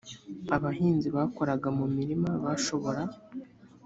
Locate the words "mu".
1.77-1.85